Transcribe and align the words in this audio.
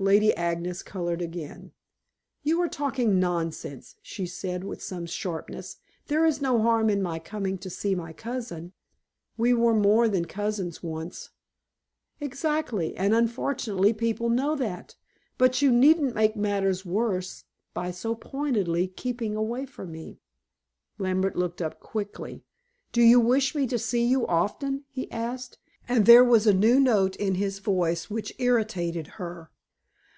Lady 0.00 0.34
Agnes 0.36 0.82
colored 0.82 1.22
again. 1.22 1.70
"You 2.42 2.60
are 2.62 2.68
talking 2.68 3.20
nonsense," 3.20 3.94
she 4.02 4.26
said 4.26 4.64
with 4.64 4.82
some 4.82 5.06
sharpness. 5.06 5.76
"There 6.08 6.26
is 6.26 6.42
no 6.42 6.60
harm 6.60 6.90
in 6.90 7.00
my 7.00 7.20
coming 7.20 7.58
to 7.58 7.70
see 7.70 7.94
my 7.94 8.12
cousin." 8.12 8.72
"We 9.36 9.54
were 9.54 9.72
more 9.72 10.08
than 10.08 10.24
cousins 10.24 10.82
once." 10.82 11.30
"Exactly, 12.20 12.96
and 12.96 13.14
unfortunately 13.14 13.92
people 13.92 14.28
know 14.28 14.56
that. 14.56 14.96
But 15.38 15.62
you 15.62 15.70
needn't 15.70 16.16
make 16.16 16.34
matters 16.34 16.84
worse 16.84 17.44
by 17.72 17.92
so 17.92 18.16
pointedly 18.16 18.88
keeping 18.88 19.36
away 19.36 19.64
from 19.64 19.92
me." 19.92 20.18
Lambert 20.98 21.36
looked 21.36 21.62
up 21.62 21.78
quickly. 21.78 22.42
"Do 22.90 23.00
you 23.00 23.20
wish 23.20 23.54
me 23.54 23.64
to 23.68 23.78
see 23.78 24.04
you 24.04 24.26
often?" 24.26 24.86
he 24.90 25.08
asked, 25.12 25.58
and 25.88 26.04
there 26.04 26.24
was 26.24 26.48
a 26.48 26.52
new 26.52 26.80
note 26.80 27.14
in 27.14 27.36
his 27.36 27.60
voice 27.60 28.10
which 28.10 28.34
irritated 28.40 29.06
her. 29.06 29.52